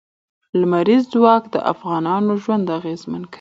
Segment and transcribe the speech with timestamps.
[0.59, 3.29] لمریز ځواک د افغانانو ژوند اغېزمن کوي.